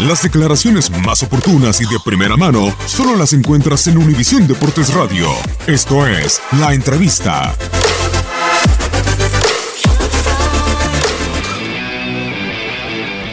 [0.00, 5.28] Las declaraciones más oportunas y de primera mano solo las encuentras en Univisión Deportes Radio.
[5.66, 7.54] Esto es La Entrevista.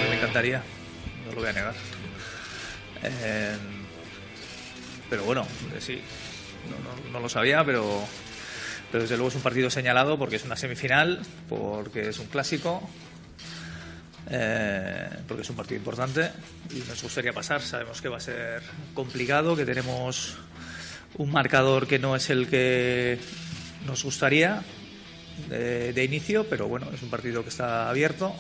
[0.10, 0.64] Me encantaría,
[1.26, 1.76] no lo voy a negar.
[3.04, 3.58] Eh,
[5.10, 6.00] pero bueno, eh, sí,
[7.12, 8.04] no, lo sabía, pero
[8.92, 12.82] desde luego es un partido señalado porque es una semifinal, porque es un clásico,
[14.36, 16.32] eh, porque es un partido importante
[16.72, 17.62] y nos gustaría pasar.
[17.62, 18.64] Sabemos que va a ser
[18.96, 20.38] complicado, que tenemos
[21.18, 23.20] un marcador que no es el que
[23.86, 24.64] nos gustaría
[25.50, 28.34] de, de inicio, pero bueno, es un partido que está abierto,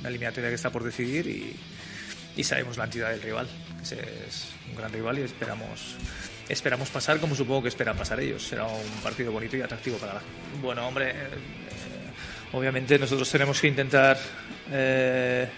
[0.00, 1.54] una eliminatoria que está por decidir y,
[2.36, 3.46] y sabemos la entidad del rival,
[3.82, 5.96] ese es un gran rival y esperamos
[6.48, 8.42] esperamos pasar como supongo que esperan pasar ellos.
[8.42, 10.20] Será un partido bonito y atractivo para la.
[10.62, 11.14] Bueno, hombre, eh,
[12.54, 14.18] obviamente nosotros tenemos que intentar
[14.70, 15.48] eh,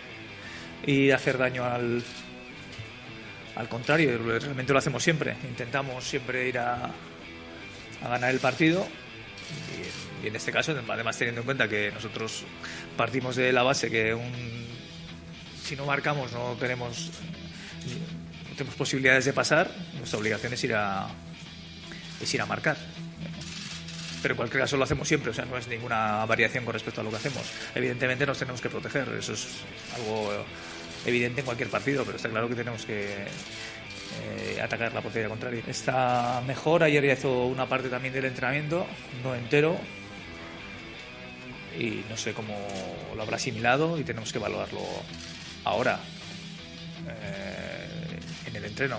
[0.86, 2.02] ir hacer daño al
[3.56, 5.34] al contrario, realmente lo hacemos siempre.
[5.48, 6.90] Intentamos siempre ir a,
[8.02, 8.86] a ganar el partido
[10.22, 12.44] y, en este caso, además teniendo en cuenta que nosotros
[12.96, 14.66] partimos de la base que un,
[15.62, 17.10] si no marcamos no tenemos,
[18.56, 21.08] tenemos posibilidades de pasar, nuestra obligación es ir a,
[22.20, 22.76] es ir a marcar.
[24.26, 27.00] Pero en cualquier caso lo hacemos siempre, o sea, no es ninguna variación con respecto
[27.00, 27.44] a lo que hacemos.
[27.76, 29.46] Evidentemente nos tenemos que proteger, eso es
[29.94, 30.44] algo
[31.04, 33.18] evidente en cualquier partido, pero está claro que tenemos que
[34.24, 35.62] eh, atacar la portería contraria.
[35.68, 38.84] Está mejor, ayer ya hizo una parte también del entrenamiento,
[39.22, 39.78] no entero,
[41.78, 42.58] y no sé cómo
[43.14, 44.82] lo habrá asimilado y tenemos que valorarlo
[45.62, 46.00] ahora,
[47.08, 48.98] eh, en el entreno,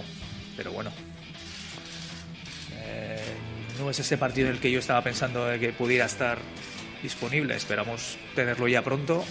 [0.55, 1.16] pero bueno.
[3.79, 6.39] No es ese partido en el que yo estaba pensando de que pudiera estar
[7.03, 9.23] disponible, esperamos tenerlo ya pronto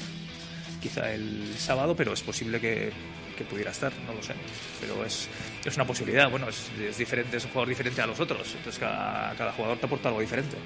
[0.81, 2.93] quizá el sábado, pero es posible que,
[3.51, 4.35] pudiera estar, no lo sé.
[4.81, 5.29] Pero es,
[5.65, 9.35] es una posibilidad, bueno, es, diferente, es un jugador diferente a los otros, entonces cada,
[9.35, 10.57] cada jugador te aporta algo diferente.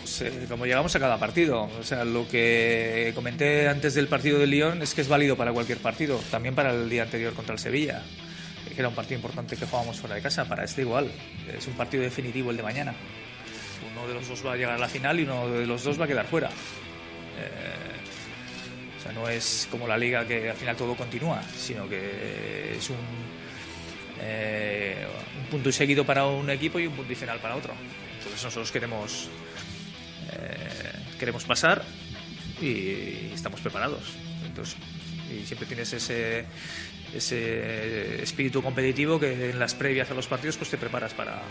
[0.00, 4.38] Pues, eh, como llegamos a cada partido, o sea, lo que comenté antes del partido
[4.38, 7.54] de Lyon es que es válido para cualquier partido, también para el día anterior contra
[7.54, 8.02] el Sevilla,
[8.68, 11.10] que era un partido importante que jugábamos fuera de casa, para este igual,
[11.56, 12.94] es un partido definitivo el de mañana.
[13.92, 16.00] Uno de los dos va a llegar a la final y uno de los dos
[16.00, 16.48] va a quedar fuera.
[16.48, 17.92] Eh,
[18.98, 22.90] o sea, no es como la liga que al final todo continúa, sino que es
[22.90, 22.96] un,
[24.20, 25.06] eh,
[25.40, 27.74] un punto y seguido para un equipo y un punto y final para otro.
[28.18, 29.28] Entonces nosotros queremos,
[30.32, 31.82] eh, queremos pasar
[32.60, 34.04] y estamos preparados.
[34.46, 34.76] Entonces,
[35.32, 36.44] y siempre tienes ese,
[37.14, 41.42] ese espíritu competitivo que en las previas a los partidos pues te preparas para,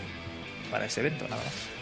[0.70, 1.81] para ese evento, nada más.